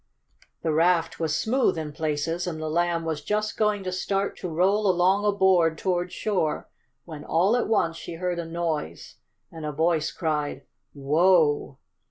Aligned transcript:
The 0.63 0.71
raft 0.73 1.19
was 1.19 1.37
smooth 1.37 1.77
in 1.77 1.91
places, 1.91 2.47
and 2.47 2.59
the 2.59 2.71
Lamb 2.71 3.05
was 3.05 3.21
just 3.21 3.55
going 3.55 3.83
to 3.83 3.91
start 3.91 4.35
to 4.37 4.49
roll 4.49 4.89
along 4.89 5.25
a 5.25 5.31
board 5.31 5.77
toward 5.77 6.11
shore 6.11 6.67
when, 7.05 7.23
all 7.23 7.55
at 7.55 7.67
once, 7.67 7.97
she 7.97 8.15
heard 8.15 8.39
a 8.39 8.45
noise, 8.45 9.17
and 9.51 9.63
a 9.63 9.71
voice 9.71 10.11
cried: 10.11 10.65
"Whoa!" 10.95 11.77